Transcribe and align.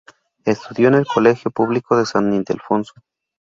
Estudió 0.45 0.87
en 0.87 0.95
el 0.95 1.05
Colegio 1.05 1.51
Público 1.51 1.95
de 1.95 2.07
San 2.07 2.33
Ildefonso. 2.33 2.93